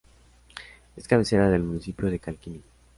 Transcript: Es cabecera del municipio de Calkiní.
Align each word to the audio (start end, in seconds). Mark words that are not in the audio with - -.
Es 0.97 1.07
cabecera 1.07 1.47
del 1.51 1.61
municipio 1.61 2.09
de 2.09 2.17
Calkiní. 2.17 2.63